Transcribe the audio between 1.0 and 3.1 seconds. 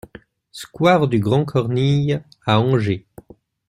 DU GRAND CORNILLE à Angers